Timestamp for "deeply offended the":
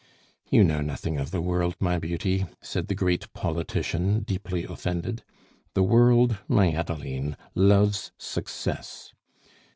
4.21-5.83